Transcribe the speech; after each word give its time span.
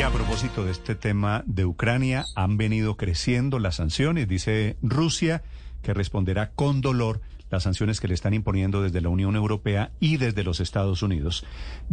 Y 0.00 0.02
a 0.02 0.08
propósito 0.08 0.64
de 0.64 0.70
este 0.70 0.94
tema 0.94 1.42
de 1.44 1.66
Ucrania, 1.66 2.24
han 2.34 2.56
venido 2.56 2.96
creciendo 2.96 3.58
las 3.58 3.74
sanciones, 3.74 4.26
dice 4.26 4.78
Rusia, 4.80 5.42
que 5.82 5.92
responderá 5.92 6.52
con 6.52 6.80
dolor 6.80 7.20
las 7.50 7.64
sanciones 7.64 8.00
que 8.00 8.08
le 8.08 8.14
están 8.14 8.32
imponiendo 8.32 8.80
desde 8.80 9.02
la 9.02 9.10
Unión 9.10 9.36
Europea 9.36 9.90
y 10.00 10.16
desde 10.16 10.42
los 10.42 10.60
Estados 10.60 11.02
Unidos. 11.02 11.44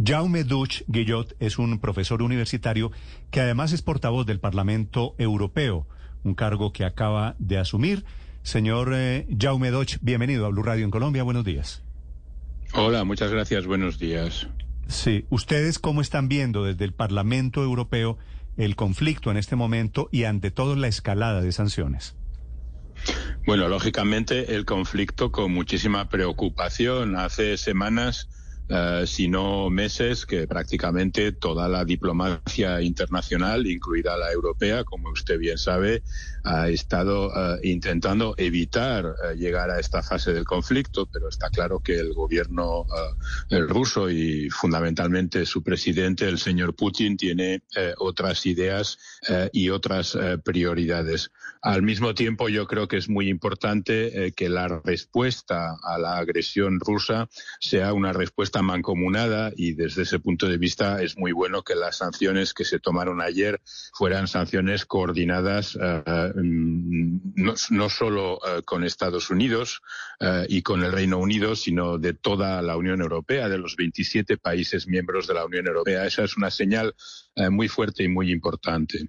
Jaume 0.02 0.44
Duch 0.44 0.84
Guillot 0.86 1.36
es 1.38 1.58
un 1.58 1.80
profesor 1.80 2.22
universitario 2.22 2.92
que 3.30 3.42
además 3.42 3.74
es 3.74 3.82
portavoz 3.82 4.24
del 4.24 4.40
Parlamento 4.40 5.14
Europeo, 5.18 5.86
un 6.24 6.32
cargo 6.32 6.72
que 6.72 6.86
acaba 6.86 7.36
de 7.38 7.58
asumir. 7.58 8.06
Señor 8.42 8.92
eh, 8.94 9.26
Jaume 9.38 9.70
Duch, 9.70 9.98
bienvenido 10.00 10.46
a 10.46 10.48
Blue 10.48 10.62
Radio 10.62 10.86
en 10.86 10.90
Colombia. 10.90 11.24
Buenos 11.24 11.44
días. 11.44 11.82
Hola, 12.72 13.04
muchas 13.04 13.30
gracias. 13.30 13.66
Buenos 13.66 13.98
días. 13.98 14.48
Sí, 14.88 15.26
¿ustedes 15.28 15.78
cómo 15.78 16.00
están 16.00 16.28
viendo 16.28 16.64
desde 16.64 16.84
el 16.84 16.94
Parlamento 16.94 17.62
Europeo 17.62 18.18
el 18.56 18.74
conflicto 18.74 19.30
en 19.30 19.36
este 19.36 19.54
momento 19.54 20.08
y 20.10 20.24
ante 20.24 20.50
todo 20.50 20.74
la 20.76 20.88
escalada 20.88 21.42
de 21.42 21.52
sanciones? 21.52 22.16
Bueno, 23.46 23.68
lógicamente 23.68 24.54
el 24.54 24.64
conflicto 24.64 25.30
con 25.30 25.52
muchísima 25.52 26.08
preocupación. 26.08 27.16
Hace 27.16 27.56
semanas 27.56 28.28
eh, 28.70 29.04
sino 29.06 29.70
meses 29.70 30.26
que 30.26 30.46
prácticamente 30.46 31.32
toda 31.32 31.68
la 31.68 31.86
diplomacia 31.86 32.82
internacional, 32.82 33.66
incluida 33.66 34.18
la 34.18 34.30
europea, 34.30 34.84
como 34.84 35.10
usted 35.10 35.38
bien 35.38 35.56
sabe, 35.56 36.02
ha 36.44 36.68
estado 36.68 37.32
eh, 37.34 37.60
intentando 37.62 38.34
evitar 38.36 39.06
eh, 39.06 39.36
llegar 39.36 39.70
a 39.70 39.80
esta 39.80 40.02
fase 40.02 40.34
del 40.34 40.44
conflicto, 40.44 41.06
pero 41.10 41.30
está 41.30 41.48
claro 41.48 41.80
que 41.80 41.98
el 41.98 42.12
gobierno 42.12 42.86
ruso 43.50 44.10
y 44.10 44.50
fundamentalmente 44.50 45.46
su 45.46 45.62
presidente, 45.62 46.28
el 46.28 46.38
señor 46.38 46.74
Putin, 46.74 47.16
tiene 47.16 47.62
otras 47.98 48.44
ideas 48.46 48.98
y 49.52 49.70
otras 49.70 50.16
prioridades. 50.44 51.30
Al 51.62 51.82
mismo 51.82 52.14
tiempo, 52.14 52.48
yo 52.48 52.66
creo 52.66 52.88
que 52.88 52.96
es 52.96 53.08
muy 53.08 53.28
importante 53.28 54.32
que 54.36 54.48
la 54.48 54.68
respuesta 54.68 55.76
a 55.82 55.98
la 55.98 56.18
agresión 56.18 56.80
rusa 56.80 57.28
sea 57.60 57.92
una 57.92 58.12
respuesta 58.12 58.57
mancomunada 58.62 59.52
y 59.56 59.74
desde 59.74 60.02
ese 60.02 60.18
punto 60.18 60.46
de 60.46 60.58
vista 60.58 61.02
es 61.02 61.16
muy 61.16 61.32
bueno 61.32 61.62
que 61.62 61.74
las 61.74 61.98
sanciones 61.98 62.54
que 62.54 62.64
se 62.64 62.78
tomaron 62.78 63.20
ayer 63.20 63.60
fueran 63.92 64.28
sanciones 64.28 64.86
coordinadas 64.86 65.76
eh, 65.80 66.32
mm, 66.34 67.34
no, 67.70 67.88
solo 67.88 68.40
eh, 68.46 68.62
con 68.64 68.84
Estados 68.84 69.30
Unidos 69.30 69.80
eh, 70.20 70.46
y 70.48 70.62
con 70.62 70.82
el 70.82 70.92
Reino 70.92 71.18
Unido, 71.18 71.56
sino 71.56 71.98
de 71.98 72.14
toda 72.14 72.62
la 72.62 72.76
Unión 72.76 73.00
Europea, 73.00 73.48
de 73.48 73.58
los 73.58 73.76
27 73.76 74.38
países 74.38 74.86
miembros 74.86 75.26
de 75.26 75.34
la 75.34 75.44
Unión 75.44 75.66
Europea. 75.66 76.06
Esa 76.06 76.24
es 76.24 76.36
una 76.36 76.50
señal 76.50 76.94
muy 77.50 77.68
fuerte 77.68 78.02
y 78.02 78.08
muy 78.08 78.32
importante. 78.32 79.08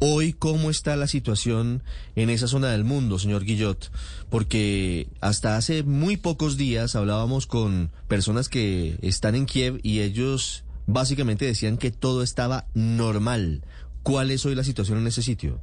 Hoy, 0.00 0.32
¿cómo 0.32 0.70
está 0.70 0.94
la 0.94 1.08
situación 1.08 1.82
en 2.14 2.30
esa 2.30 2.46
zona 2.46 2.70
del 2.70 2.84
mundo, 2.84 3.18
señor 3.18 3.44
Guillot? 3.44 3.90
Porque 4.30 5.08
hasta 5.20 5.56
hace 5.56 5.82
muy 5.82 6.16
pocos 6.16 6.56
días 6.56 6.94
hablábamos 6.94 7.48
con 7.48 7.90
personas 8.06 8.48
que 8.48 8.96
están 9.02 9.34
en 9.34 9.46
Kiev 9.46 9.80
y 9.82 10.00
ellos 10.00 10.62
básicamente 10.86 11.46
decían 11.46 11.78
que 11.78 11.90
todo 11.90 12.22
estaba 12.22 12.68
normal. 12.74 13.64
¿Cuál 14.04 14.30
es 14.30 14.46
hoy 14.46 14.54
la 14.54 14.62
situación 14.62 14.98
en 14.98 15.08
ese 15.08 15.22
sitio? 15.22 15.60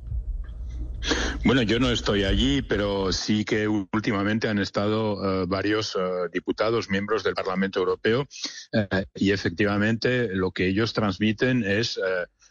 Bueno, 1.45 1.61
yo 1.61 1.79
no 1.79 1.91
estoy 1.91 2.23
allí, 2.23 2.61
pero 2.61 3.13
sí 3.13 3.45
que 3.45 3.67
últimamente 3.67 4.47
han 4.47 4.59
estado 4.59 5.43
eh, 5.43 5.45
varios 5.47 5.95
eh, 5.95 5.99
diputados, 6.33 6.89
miembros 6.89 7.23
del 7.23 7.35
Parlamento 7.35 7.79
Europeo, 7.79 8.27
eh, 8.73 9.05
y 9.13 9.31
efectivamente 9.31 10.29
lo 10.33 10.51
que 10.51 10.67
ellos 10.67 10.93
transmiten 10.93 11.63
es 11.63 11.99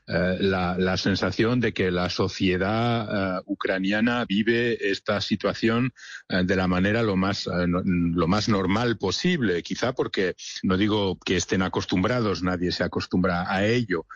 eh, 0.07 0.37
la, 0.39 0.97
sensación 0.99 1.61
de 1.61 1.73
que 1.73 1.91
la 1.91 2.11
sociedad 2.11 3.39
eh, 3.39 3.43
ucraniana 3.47 4.27
vive 4.27 4.91
esta 4.91 5.21
situación 5.23 5.95
eh, 6.29 6.43
de 6.45 6.57
la 6.57 6.69
manera 6.69 7.03
lo 7.03 7.17
más, 7.17 7.47
lo 7.47 8.27
más 8.29 8.49
normal 8.49 8.99
posible, 8.99 9.63
quizá 9.63 9.95
porque 9.95 10.37
no 10.63 10.77
digo 10.77 11.19
que 11.19 11.37
estén 11.37 11.63
acostumbrados, 11.63 12.43
nadie 12.43 12.71
se 12.71 12.85
acostumbra 12.85 13.51
a 13.51 13.65
ello, 13.67 14.07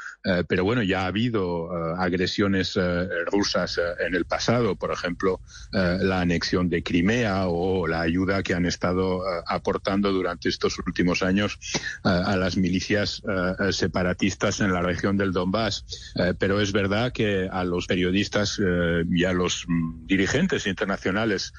pero 0.49 0.65
bueno, 0.65 0.83
ya 0.83 1.03
ha 1.03 1.07
habido 1.07 1.71
agresiones 1.97 2.79
rusas 3.27 3.81
en 4.01 4.15
el 4.15 4.25
pasado, 4.25 4.77
por 4.77 4.93
ejemplo, 4.93 5.41
la 5.73 6.21
anexión 6.21 6.69
de 6.69 6.83
Crimea 6.83 7.49
o 7.49 7.87
la 7.87 8.03
ayuda 8.03 8.43
que 8.43 8.55
han 8.55 8.67
estado 8.67 9.23
aportando 9.47 10.13
durante 10.13 10.49
estos 10.49 10.79
últimos 10.79 11.23
años 11.23 11.59
a 12.03 12.37
las 12.37 12.57
milicias 12.57 13.23
separatistas 13.71 14.61
en 14.61 14.73
la 14.73 14.83
región 14.83 15.17
del 15.17 15.33
Donbass. 15.33 15.78
Eh, 16.17 16.35
pero 16.39 16.61
es 16.61 16.73
verdad 16.73 17.13
que 17.13 17.49
a 17.51 17.65
los 17.65 17.87
periodistas 17.87 18.61
eh, 18.65 19.05
y 19.11 19.25
a 19.25 19.33
los 19.33 19.65
mm, 19.67 20.07
dirigentes 20.07 20.67
internacionales 20.67 21.53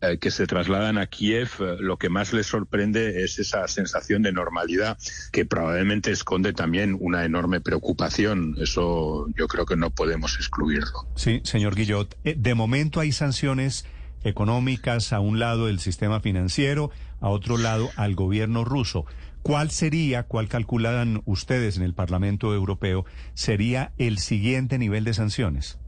eh, 0.00 0.18
que 0.18 0.30
se 0.30 0.46
trasladan 0.46 0.98
a 0.98 1.06
Kiev, 1.06 1.50
lo 1.80 1.96
que 1.96 2.08
más 2.08 2.32
les 2.32 2.46
sorprende 2.46 3.22
es 3.24 3.38
esa 3.38 3.66
sensación 3.68 4.22
de 4.22 4.32
normalidad 4.32 4.98
que 5.32 5.44
probablemente 5.44 6.10
esconde 6.10 6.52
también 6.52 6.96
una 7.00 7.24
enorme 7.24 7.60
preocupación. 7.60 8.56
Eso 8.60 9.26
yo 9.36 9.48
creo 9.48 9.66
que 9.66 9.76
no 9.76 9.90
podemos 9.90 10.36
excluirlo. 10.36 11.06
Sí, 11.16 11.40
señor 11.44 11.74
Guillot. 11.74 12.16
De 12.22 12.54
momento 12.54 13.00
hay 13.00 13.12
sanciones 13.12 13.84
económicas 14.24 15.12
a 15.12 15.20
un 15.20 15.38
lado 15.38 15.66
del 15.66 15.80
sistema 15.80 16.20
financiero, 16.20 16.90
a 17.20 17.28
otro 17.28 17.58
lado 17.58 17.90
al 17.96 18.14
gobierno 18.14 18.64
ruso. 18.64 19.04
¿Cuál 19.42 19.70
sería, 19.70 20.22
cuál 20.22 20.48
calculan 20.48 21.22
ustedes 21.24 21.76
en 21.76 21.82
el 21.82 21.94
Parlamento 21.94 22.54
Europeo, 22.54 23.04
sería 23.34 23.92
el 23.98 24.18
siguiente 24.18 24.78
nivel 24.78 25.04
de 25.04 25.14
sanciones? 25.14 25.78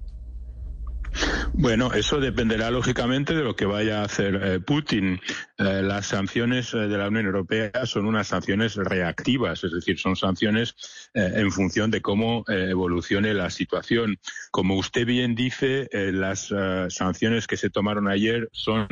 Bueno, 1.56 1.92
eso 1.92 2.18
dependerá 2.18 2.70
lógicamente 2.70 3.34
de 3.34 3.42
lo 3.42 3.54
que 3.54 3.64
vaya 3.64 4.00
a 4.00 4.04
hacer 4.04 4.40
eh, 4.42 4.60
Putin. 4.60 5.20
Eh, 5.56 5.82
las 5.82 6.06
sanciones 6.06 6.74
eh, 6.74 6.78
de 6.78 6.98
la 6.98 7.08
Unión 7.08 7.26
Europea 7.26 7.70
son 7.84 8.06
unas 8.06 8.26
sanciones 8.26 8.74
reactivas, 8.74 9.62
es 9.62 9.72
decir, 9.72 9.98
son 9.98 10.16
sanciones 10.16 10.74
en 11.14 11.52
función 11.52 11.92
de 11.92 12.02
cómo 12.02 12.44
evolucione 12.48 13.34
la 13.34 13.48
situación. 13.48 14.18
Como 14.50 14.76
usted 14.76 15.06
bien 15.06 15.36
dice, 15.36 15.88
las 15.92 16.52
sanciones 16.88 17.46
que 17.46 17.56
se 17.56 17.70
tomaron 17.70 18.08
ayer 18.08 18.48
son 18.52 18.88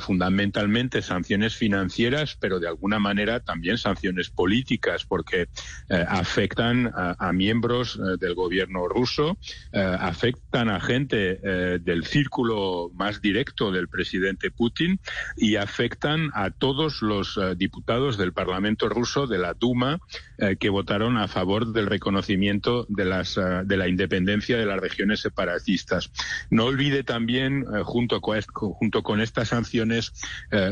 fundamentalmente 0.00 1.00
sanciones 1.00 1.54
financieras, 1.54 2.36
pero 2.40 2.58
de 2.58 2.66
alguna 2.66 2.98
manera 2.98 3.38
también 3.38 3.78
sanciones 3.78 4.30
políticas, 4.30 5.04
porque 5.04 5.46
afectan 5.88 6.90
a 6.94 7.32
miembros 7.32 8.00
del 8.18 8.34
gobierno 8.34 8.88
ruso, 8.88 9.38
afectan 9.72 10.68
a 10.70 10.80
gente 10.80 11.38
del 11.44 12.06
círculo 12.06 12.90
más 12.94 13.20
directo 13.20 13.70
del 13.70 13.88
presidente 13.88 14.50
Putin 14.50 14.98
y 15.36 15.56
afectan 15.56 16.30
a 16.34 16.50
todos 16.50 17.02
los 17.02 17.36
eh, 17.36 17.54
diputados 17.56 18.16
del 18.16 18.32
Parlamento 18.32 18.88
ruso, 18.88 19.26
de 19.26 19.38
la 19.38 19.54
Duma, 19.54 19.98
eh, 20.38 20.56
que 20.58 20.70
votaron 20.70 21.16
a 21.16 21.28
favor 21.28 21.72
del 21.72 21.86
reconocimiento 21.86 22.86
de, 22.88 23.04
las, 23.04 23.36
eh, 23.36 23.62
de 23.64 23.76
la 23.76 23.88
independencia 23.88 24.56
de 24.56 24.66
las 24.66 24.80
regiones 24.80 25.20
separatistas. 25.20 26.10
No 26.50 26.64
olvide 26.64 27.04
también, 27.04 27.64
junto, 27.84 28.20
con, 28.20 28.40
junto 28.42 29.02
con 29.02 29.20
estas 29.20 29.48
sanciones, 29.48 30.12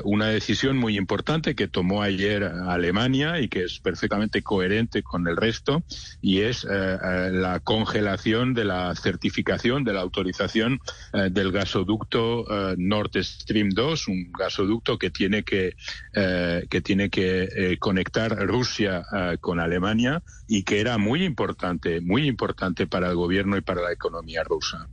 una 0.05 0.27
decisión 0.27 0.77
muy 0.77 0.97
importante 0.97 1.55
que 1.55 1.69
tomó 1.69 2.03
ayer 2.03 2.45
Alemania 2.45 3.41
y 3.41 3.49
que 3.49 3.65
es 3.65 3.79
perfectamente 3.81 4.43
coherente 4.43 5.03
con 5.03 5.27
el 5.29 5.37
resto, 5.37 5.83
y 6.21 6.41
es 6.41 6.65
la 6.65 7.61
congelación 7.61 8.55
de 8.55 8.65
la 8.65 8.95
certificación, 8.95 9.85
de 9.85 9.93
la 9.93 10.01
autorización 10.01 10.62
eh, 10.67 11.31
del 11.31 11.53
gasoducto 11.53 12.45
eh, 12.49 12.75
Nord 12.79 13.23
Stream 13.23 13.71
2, 13.71 14.09
un 14.09 14.33
gasoducto 14.33 14.99
que 14.99 15.11
tiene 15.11 15.43
que, 15.43 15.75
eh, 16.15 16.67
que, 16.69 16.81
tiene 16.81 17.11
que 17.11 17.77
conectar 17.79 18.47
Rusia 18.47 19.05
con 19.41 19.61
Alemania 19.61 20.23
y 20.49 20.63
que 20.63 20.81
era 20.81 20.99
muy 20.99 21.25
importante, 21.25 22.01
muy 22.01 22.27
importante 22.27 22.87
para 22.87 23.09
el 23.09 23.17
gobierno 23.17 23.57
y 23.57 23.61
para 23.61 23.83
la 23.83 23.93
economía 23.93 24.43
rusa. 24.43 24.89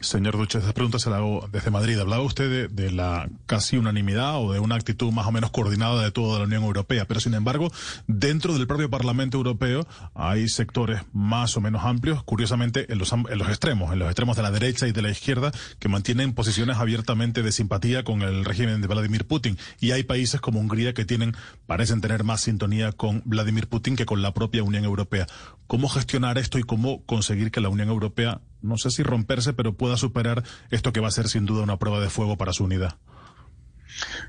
Señor 0.00 0.36
Duche, 0.36 0.58
esta 0.58 0.72
pregunta 0.74 0.98
se 0.98 1.08
la 1.10 1.16
hago 1.16 1.48
desde 1.50 1.70
Madrid. 1.70 1.98
Hablaba 1.98 2.22
usted 2.22 2.70
de, 2.70 2.90
la 2.90 3.28
casi 3.46 3.76
unanimidad 3.76 4.36
o 4.36 4.52
de 4.52 4.60
una 4.60 4.74
actitud 4.76 5.10
más 5.12 5.26
o 5.26 5.32
menos 5.32 5.50
coordinada 5.50 6.02
de 6.02 6.10
toda 6.10 6.38
la 6.38 6.44
Unión 6.44 6.62
Europea, 6.62 7.06
pero 7.06 7.20
sin 7.20 7.34
embargo, 7.34 7.72
dentro 8.06 8.54
del 8.54 8.66
propio 8.66 8.90
Parlamento 8.90 9.36
Europeo 9.38 9.86
hay 10.14 10.48
sectores 10.48 11.02
más 11.12 11.56
o 11.56 11.60
menos 11.60 11.84
amplios, 11.84 12.22
curiosamente 12.22 12.90
en 12.92 12.98
los, 12.98 13.12
en 13.12 13.38
los 13.38 13.48
extremos, 13.48 13.92
en 13.92 13.98
los 13.98 14.08
extremos 14.08 14.36
de 14.36 14.42
la 14.42 14.50
derecha 14.50 14.86
y 14.86 14.92
de 14.92 15.02
la 15.02 15.10
izquierda, 15.10 15.52
que 15.78 15.88
mantienen 15.88 16.32
posiciones 16.34 16.76
abiertamente 16.76 17.42
de 17.42 17.52
simpatía 17.52 18.04
con 18.04 18.22
el 18.22 18.44
régimen 18.44 18.80
de 18.80 18.88
Vladimir 18.88 19.26
Putin. 19.26 19.58
Y 19.80 19.92
hay 19.92 20.02
países 20.04 20.40
como 20.40 20.60
Hungría 20.60 20.94
que 20.94 21.04
tienen, 21.04 21.34
parecen 21.66 22.00
tener 22.00 22.24
más 22.24 22.42
sintonía 22.42 22.92
con 22.92 23.22
Vladimir 23.24 23.68
Putin 23.68 23.96
que 23.96 24.06
con 24.06 24.22
la 24.22 24.32
propia 24.34 24.62
Unión 24.62 24.84
Europea. 24.84 25.26
¿Cómo 25.66 25.88
gestionar 25.88 26.38
esto 26.38 26.58
y 26.58 26.62
cómo 26.62 27.02
conseguir 27.06 27.50
que 27.50 27.60
la 27.60 27.68
Unión 27.68 27.88
Europea 27.88 28.40
no 28.66 28.76
sé 28.78 28.90
si 28.90 29.02
romperse, 29.02 29.52
pero 29.52 29.74
pueda 29.74 29.96
superar 29.96 30.42
esto 30.70 30.92
que 30.92 31.00
va 31.00 31.08
a 31.08 31.12
ser 31.12 31.28
sin 31.28 31.46
duda 31.46 31.62
una 31.62 31.78
prueba 31.78 32.00
de 32.00 32.10
fuego 32.10 32.36
para 32.36 32.52
su 32.52 32.64
unidad. 32.64 32.98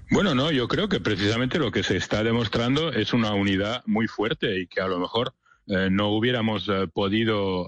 Bueno, 0.09 0.33
no, 0.33 0.51
yo 0.51 0.67
creo 0.67 0.87
que 0.87 0.99
precisamente 1.01 1.59
lo 1.59 1.71
que 1.71 1.83
se 1.83 1.97
está 1.97 2.23
demostrando 2.23 2.93
es 2.93 3.13
una 3.13 3.33
unidad 3.33 3.83
muy 3.85 4.07
fuerte 4.07 4.61
y 4.61 4.67
que 4.67 4.79
a 4.79 4.87
lo 4.87 4.99
mejor 4.99 5.33
no 5.65 6.11
hubiéramos 6.11 6.71
podido 6.93 7.67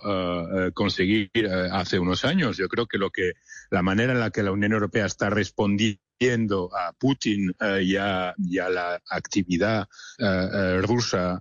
conseguir 0.73 1.29
hace 1.73 1.99
unos 1.99 2.23
años. 2.23 2.55
Yo 2.55 2.69
creo 2.69 2.87
que 2.87 2.97
lo 2.97 3.09
que 3.09 3.33
la 3.69 3.81
manera 3.81 4.13
en 4.13 4.21
la 4.21 4.31
que 4.31 4.43
la 4.43 4.53
Unión 4.53 4.71
Europea 4.71 5.05
está 5.05 5.29
respondiendo 5.29 5.99
a 6.21 6.91
Putin 6.99 7.55
eh, 7.61 7.81
y, 7.83 7.95
a, 7.95 8.35
la 8.69 9.01
actividad 9.09 9.87
eh, 10.17 10.25
eh, 10.25 10.81
rusa 10.81 11.39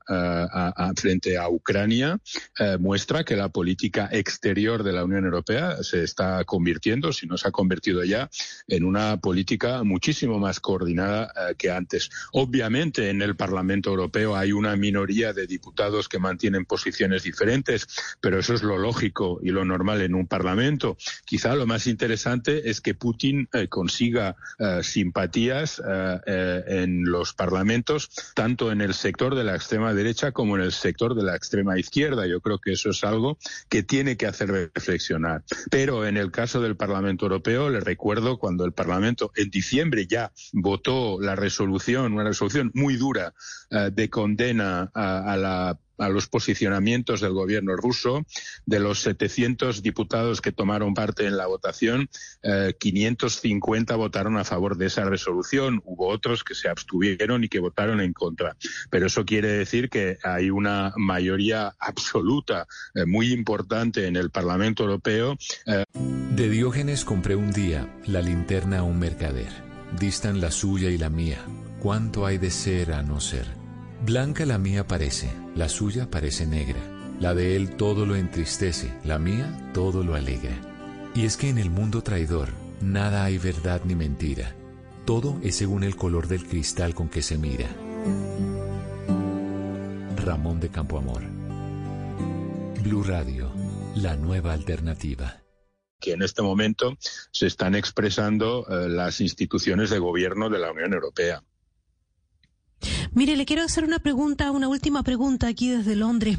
frente 0.97 1.37
a 1.37 1.49
Ucrania 1.49 2.19
muestra 2.79 3.25
que 3.25 3.37
la 3.37 3.49
política 3.49 4.09
exterior 4.13 4.83
de 4.83 4.93
la 4.93 5.05
Unión 5.05 5.25
Europea 5.25 5.83
se 5.83 6.05
está 6.05 6.45
convirtiendo, 6.45 7.13
si 7.13 7.27
no 7.27 7.37
se 7.37 7.49
ha 7.49 7.51
convertido 7.51 8.05
ya, 8.05 8.31
en 8.69 8.85
una 8.85 9.17
política 9.21 9.83
muchísimo 9.83 10.39
más 10.39 10.61
coordinada 10.61 11.33
que 11.57 11.71
antes. 11.71 12.11
Obviamente 12.33 13.11
en 13.11 13.23
el 13.23 13.37
Parlamento 13.37 13.91
Europeo 13.91 14.37
hay 14.37 14.53
una 14.53 14.77
minoría 14.77 15.33
de 15.33 15.47
diputados 15.47 16.09
que 16.09 16.19
mantienen 16.19 16.65
posiciones 16.65 17.23
diferentes, 17.25 17.87
pero 18.21 18.39
eso 18.39 18.55
es 18.55 18.63
lo 18.63 18.79
lógico 18.79 19.41
y 19.43 19.51
lo 19.51 19.65
normal 19.65 20.03
en 20.03 20.15
un 20.15 20.27
Parlamento. 20.27 20.97
Quizá 21.25 21.55
lo 21.55 21.67
más 21.67 21.87
interesante 21.87 22.71
es 22.71 22.81
que 22.81 22.95
Putin 22.95 23.49
consiga 23.69 24.37
eh, 24.69 24.82
simpatías 24.82 25.81
eh, 25.81 26.20
eh, 26.26 26.65
en 26.67 27.05
los 27.05 27.32
parlamentos, 27.32 28.11
tanto 28.35 28.70
en 28.73 28.81
el 28.81 28.94
sector 28.94 29.35
de 29.35 29.44
la 29.44 29.55
extrema 29.55 29.94
derecha 29.94 30.32
como 30.32 30.56
en 30.56 30.62
el 30.62 30.73
sector 30.73 31.15
de 31.15 31.23
la 31.23 31.37
extrema 31.37 31.79
izquierda. 31.79 32.26
Yo 32.26 32.41
creo 32.41 32.59
que 32.59 32.73
eso 32.73 32.91
es 32.91 33.05
algo 33.05 33.38
que 33.69 33.82
tiene 33.82 34.17
que 34.17 34.26
hacer 34.26 34.70
reflexionar. 34.75 35.44
Pero 35.70 36.06
en 36.06 36.17
el 36.17 36.31
caso 36.31 36.61
del 36.61 36.76
Parlamento 36.76 37.26
Europeo, 37.26 37.70
le 37.70 37.81
recuerdo 37.81 38.38
cuando 38.38 38.65
el 38.65 38.73
Parlamento 38.73 39.32
en 39.37 39.50
diciembre 39.50 40.06
ya 40.06 40.32
votó 40.53 41.20
la 41.20 41.37
resolución, 41.37 42.12
una 42.12 42.25
resolución 42.25 42.70
muy 42.75 42.97
dura 42.97 43.35
de 43.70 44.11
condena 44.11 44.91
a 44.94 45.37
la 45.37 45.79
a 45.99 46.09
los 46.09 46.29
posicionamientos 46.29 47.21
del 47.21 47.33
gobierno 47.33 47.77
ruso. 47.77 48.25
De 48.67 48.81
los 48.81 49.00
700 49.00 49.83
diputados 49.83 50.41
que 50.41 50.53
tomaron 50.53 50.95
parte 50.95 51.27
en 51.27 51.37
la 51.37 51.47
votación, 51.47 52.09
550 52.79 53.95
eh, 53.95 53.97
votaron 53.97 54.37
a 54.37 54.45
favor 54.45 54.77
de 54.77 54.87
esa 54.87 55.05
resolución. 55.05 55.83
Hubo 55.85 56.09
otros 56.09 56.45
que 56.45 56.55
se 56.55 56.69
abstuvieron 56.69 57.45
y 57.45 57.49
que 57.49 57.61
votaron 57.61 58.00
en 58.00 58.12
contra. 58.12 58.56
Pero 58.91 59.06
eso 59.06 59.25
quiere 59.25 59.49
decir 59.49 59.89
que 59.89 60.19
hay 60.23 60.50
una 60.50 60.93
mayoría 60.97 61.75
absoluta 61.79 62.67
eh, 62.94 63.05
muy 63.05 63.33
importante 63.33 64.06
en 64.06 64.17
el 64.17 64.31
Parlamento 64.31 64.85
Europeo. 64.85 65.37
Eh. 65.67 65.85
De 65.94 66.49
Diógenes 66.49 67.05
compré 67.05 67.37
un 67.37 67.53
día 67.53 67.89
la 68.06 68.23
linterna 68.23 68.81
a 68.81 68.83
un 68.83 68.99
mercader. 68.99 69.51
Distan 69.99 70.41
la 70.41 70.51
suya 70.51 70.91
y 70.91 70.99
la 70.99 71.09
mía. 71.09 71.44
¿Cuánto 71.81 72.27
hay 72.27 72.39
de 72.39 72.51
ser 72.51 72.93
a 72.93 73.03
no 73.03 73.21
ser? 73.21 73.57
Blanca 74.00 74.47
la 74.47 74.59
mía 74.59 74.87
parece, 74.87 75.31
la 75.55 75.69
suya 75.69 76.09
parece 76.11 76.47
negra. 76.47 76.81
La 77.21 77.35
de 77.35 77.56
él 77.56 77.77
todo 77.77 78.06
lo 78.06 78.15
entristece, 78.15 78.95
la 79.05 79.19
mía 79.19 79.71
todo 79.75 80.05
lo 80.05 80.15
alegra. 80.15 80.56
Y 81.15 81.27
es 81.27 81.37
que 81.37 81.49
en 81.49 81.59
el 81.59 81.69
mundo 81.69 82.03
traidor 82.03 82.50
nada 82.81 83.25
hay 83.25 83.39
verdad 83.39 83.83
ni 83.85 83.97
mentira. 83.97 84.55
Todo 85.05 85.41
es 85.43 85.56
según 85.56 85.83
el 85.83 85.97
color 85.97 86.29
del 86.29 86.47
cristal 86.47 86.95
con 86.95 87.09
que 87.09 87.23
se 87.23 87.39
mira. 87.39 87.69
Ramón 90.17 90.61
de 90.61 90.69
Campoamor. 90.69 91.23
Blue 92.83 93.03
Radio, 93.03 93.51
la 93.97 94.15
nueva 94.17 94.53
alternativa 94.53 95.43
que 96.01 96.12
en 96.12 96.23
este 96.23 96.43
momento 96.43 96.97
se 97.33 97.47
están 97.47 97.75
expresando 97.75 98.67
eh, 98.69 98.89
las 98.89 99.21
instituciones 99.21 99.91
de 99.91 99.99
gobierno 99.99 100.49
de 100.49 100.59
la 100.59 100.71
Unión 100.71 100.94
Europea. 100.94 101.43
Mire, 103.19 103.37
le 103.37 103.47
quiero 103.47 103.65
hacer 103.65 103.82
una 103.82 103.99
pregunta, 103.99 104.53
una 104.53 104.69
última 104.69 105.03
pregunta 105.03 105.49
aquí 105.49 105.70
desde 105.70 105.97
Londres. 105.97 106.38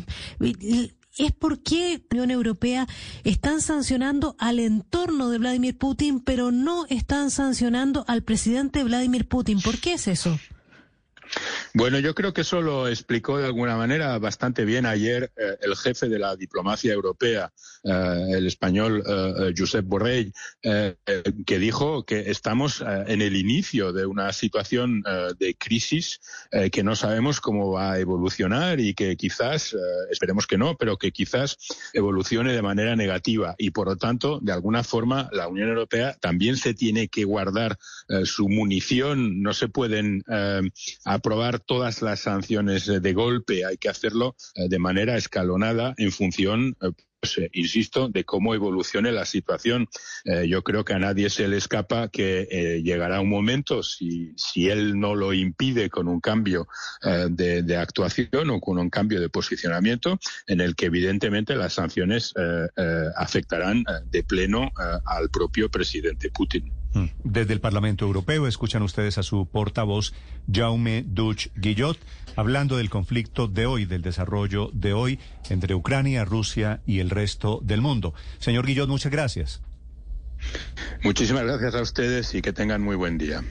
Es 1.17 1.33
por 1.33 1.61
qué 1.61 2.01
la 2.09 2.23
Unión 2.23 2.31
Europea 2.31 2.87
están 3.25 3.59
sancionando 3.59 4.37
al 4.39 4.59
entorno 4.59 5.29
de 5.29 5.39
Vladimir 5.39 5.77
Putin, 5.77 6.21
pero 6.21 6.51
no 6.51 6.85
están 6.85 7.31
sancionando 7.31 8.05
al 8.07 8.23
presidente 8.23 8.81
Vladimir 8.85 9.27
Putin. 9.27 9.59
¿Por 9.59 9.77
qué 9.79 9.95
es 9.95 10.07
eso? 10.07 10.39
Bueno, 11.73 11.99
yo 11.99 12.15
creo 12.15 12.33
que 12.33 12.41
eso 12.41 12.61
lo 12.61 12.87
explicó 12.87 13.37
de 13.37 13.45
alguna 13.45 13.77
manera 13.77 14.17
bastante 14.17 14.65
bien 14.65 14.85
ayer 14.85 15.31
eh, 15.37 15.57
el 15.61 15.75
jefe 15.75 16.09
de 16.09 16.17
la 16.17 16.35
diplomacia 16.35 16.91
europea, 16.91 17.53
eh, 17.83 18.25
el 18.31 18.47
español 18.47 19.03
eh, 19.05 19.53
Josep 19.55 19.85
Borrell, 19.85 20.33
que 20.61 21.59
dijo 21.59 22.05
que 22.05 22.31
estamos 22.31 22.81
en 22.81 23.21
el 23.21 23.35
inicio 23.35 23.93
de 23.93 24.05
una 24.05 24.33
situación 24.33 25.03
de 25.37 25.55
crisis 25.55 26.19
que 26.71 26.83
no 26.83 26.95
sabemos 26.95 27.41
cómo 27.41 27.71
va 27.71 27.93
a 27.93 27.99
evolucionar 27.99 28.79
y 28.79 28.93
que 28.93 29.15
quizás, 29.15 29.75
esperemos 30.11 30.47
que 30.47 30.57
no, 30.57 30.75
pero 30.77 30.97
que 30.97 31.11
quizás 31.11 31.57
evolucione 31.93 32.53
de 32.53 32.61
manera 32.61 32.95
negativa. 32.95 33.55
Y 33.57 33.71
por 33.71 33.87
lo 33.87 33.97
tanto, 33.97 34.39
de 34.41 34.51
alguna 34.51 34.83
forma, 34.83 35.29
la 35.31 35.47
Unión 35.47 35.69
Europea 35.69 36.17
también 36.19 36.57
se 36.57 36.73
tiene 36.73 37.07
que 37.07 37.23
guardar 37.23 37.77
su 38.25 38.49
munición, 38.49 39.41
no 39.41 39.53
se 39.53 39.69
pueden 39.69 40.23
aprobar 41.19 41.59
todas 41.59 42.01
las 42.01 42.21
sanciones 42.21 42.85
de 42.85 43.13
golpe, 43.13 43.65
hay 43.65 43.77
que 43.77 43.89
hacerlo 43.89 44.35
eh, 44.55 44.69
de 44.69 44.79
manera 44.79 45.17
escalonada 45.17 45.93
en 45.97 46.11
función 46.11 46.77
eh, 46.81 46.91
pues, 47.19 47.37
eh, 47.37 47.49
insisto, 47.51 48.07
de 48.07 48.23
cómo 48.23 48.55
evolucione 48.55 49.11
la 49.11 49.25
situación. 49.25 49.89
yo 50.47 50.63
creo 50.63 50.85
que 50.85 50.93
a 50.93 50.99
nadie 50.99 51.29
se 51.29 51.49
le 51.49 51.57
escapa 51.57 52.07
que 52.07 52.79
llegará 52.81 53.19
un 53.19 53.27
momento, 53.27 53.83
si, 53.83 54.31
si 54.37 54.69
él 54.69 54.97
no 54.97 55.15
lo 55.15 55.33
impide 55.33 55.89
con 55.89 56.07
un 56.07 56.21
cambio 56.21 56.69
de, 57.01 57.75
actuación 57.75 58.49
o 58.49 58.61
con 58.61 58.79
un 58.79 58.89
cambio 58.89 59.19
de 59.19 59.27
posicionamiento, 59.27 60.17
en 60.47 60.61
el 60.61 60.77
que 60.77 60.85
evidentemente 60.85 61.57
las 61.57 61.73
sanciones 61.73 62.33
afectarán 63.17 63.83
de 64.05 64.23
pleno 64.23 64.71
al 65.05 65.29
propio 65.29 65.69
presidente 65.69 66.31
Putin. 66.31 66.78
Mm. 66.93 67.05
Desde 67.23 67.53
el 67.53 67.59
Parlamento 67.59 68.05
Europeo 68.05 68.47
escuchan 68.47 68.81
ustedes 68.81 69.17
a 69.17 69.23
su 69.23 69.45
portavoz 69.45 70.13
Jaume 70.51 71.03
Duch 71.05 71.49
Guillot 71.55 71.97
hablando 72.35 72.77
del 72.77 72.89
conflicto 72.89 73.47
de 73.47 73.65
hoy, 73.65 73.85
del 73.85 74.01
desarrollo 74.01 74.69
de 74.73 74.93
hoy 74.93 75.19
entre 75.49 75.75
Ucrania, 75.75 76.25
Rusia 76.25 76.81
y 76.85 76.99
el 76.99 77.09
resto 77.09 77.59
del 77.63 77.81
mundo. 77.81 78.13
Señor 78.39 78.65
Guillot, 78.65 78.89
muchas 78.89 79.11
gracias. 79.11 79.61
Muchísimas 81.03 81.43
gracias 81.43 81.75
a 81.75 81.81
ustedes 81.81 82.33
y 82.33 82.41
que 82.41 82.53
tengan 82.53 82.81
muy 82.81 82.95
buen 82.95 83.17
día. 83.17 83.43